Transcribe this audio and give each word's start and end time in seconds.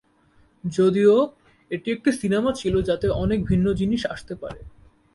যদিও, 0.63 1.15
এটি 1.71 1.87
একটি 1.91 2.09
সিনেমা 2.11 2.51
ছিল 2.53 2.75
যাতে 2.81 3.07
অনেক 3.23 3.39
ভিন্ন 3.45 3.65
জিনিস 3.73 4.01
আসতে 4.05 4.33
পারে। 4.35 4.61